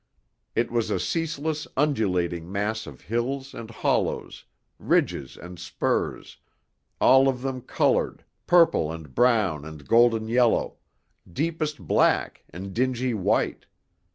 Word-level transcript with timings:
It 0.55 0.71
was 0.71 0.89
a 0.89 0.99
ceaseless, 0.99 1.67
undulating 1.77 2.51
mass 2.51 2.87
of 2.87 3.01
hills 3.01 3.53
and 3.53 3.69
hollows, 3.69 4.45
ridges 4.79 5.37
and 5.37 5.59
spurs, 5.59 6.37
all 6.99 7.27
of 7.27 7.43
them 7.43 7.61
colored, 7.61 8.25
purple 8.47 8.91
and 8.91 9.13
brown 9.13 9.63
and 9.63 9.87
golden 9.87 10.27
yellow, 10.27 10.77
deepest 11.31 11.77
black 11.85 12.41
and 12.49 12.73
dingy 12.73 13.13
white. 13.13 13.67